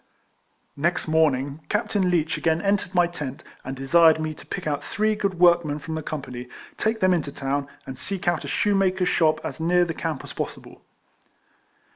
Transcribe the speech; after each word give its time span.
Next 0.75 1.07
morning 1.07 1.59
Captain 1.69 2.09
Leech 2.09 2.35
again 2.35 2.59
en 2.59 2.75
tered 2.75 2.95
my 2.95 3.05
tent, 3.05 3.43
and 3.63 3.75
desired 3.75 4.19
me 4.19 4.33
to 4.33 4.47
pick 4.47 4.65
out 4.65 4.83
three 4.83 5.13
good 5.13 5.35
workmen 5.37 5.77
from 5.77 5.93
the 5.93 6.01
company, 6.01 6.47
take 6.75 7.01
them 7.01 7.13
into 7.13 7.29
the 7.29 7.39
town, 7.39 7.67
and 7.85 7.99
seek 7.99 8.27
out 8.27 8.43
a 8.43 8.47
shoemaker's 8.47 9.09
shop 9.09 9.39
as 9.45 9.59
near 9.59 9.85
the 9.85 9.93
camp 9.93 10.23
as 10.23 10.33
pos 10.33 10.55
sible. 10.55 10.79